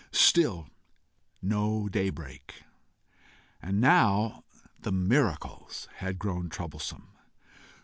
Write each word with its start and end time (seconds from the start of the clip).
Still 0.11 0.67
no 1.43 1.87
daybreak 1.87 2.63
and 3.61 3.79
now 3.79 4.43
the 4.79 4.91
miracles 4.91 5.87
had 5.97 6.17
grown 6.17 6.49
troublesome! 6.49 7.09